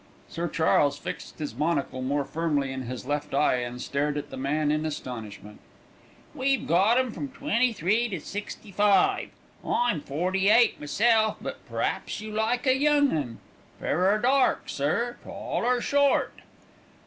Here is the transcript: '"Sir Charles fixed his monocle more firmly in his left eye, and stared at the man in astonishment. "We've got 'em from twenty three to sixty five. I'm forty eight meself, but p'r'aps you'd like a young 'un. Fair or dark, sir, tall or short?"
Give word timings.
'"Sir 0.35 0.47
Charles 0.47 0.97
fixed 0.97 1.37
his 1.37 1.53
monocle 1.53 2.01
more 2.01 2.25
firmly 2.25 2.71
in 2.73 2.87
his 2.87 3.05
left 3.05 3.35
eye, 3.35 3.57
and 3.57 3.79
stared 3.79 4.17
at 4.17 4.31
the 4.31 4.35
man 4.35 4.71
in 4.71 4.83
astonishment. 4.83 5.59
"We've 6.33 6.65
got 6.65 6.97
'em 6.97 7.11
from 7.11 7.27
twenty 7.29 7.71
three 7.71 8.09
to 8.09 8.19
sixty 8.19 8.71
five. 8.71 9.29
I'm 9.63 10.01
forty 10.01 10.49
eight 10.49 10.79
meself, 10.79 11.37
but 11.39 11.63
p'r'aps 11.69 12.19
you'd 12.19 12.33
like 12.33 12.65
a 12.65 12.75
young 12.75 13.15
'un. 13.15 13.37
Fair 13.79 14.11
or 14.11 14.17
dark, 14.17 14.69
sir, 14.69 15.17
tall 15.23 15.63
or 15.63 15.79
short?" 15.79 16.33